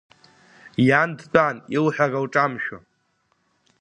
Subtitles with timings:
[0.87, 2.77] Иан дтәан илҳәара лҿамшәо.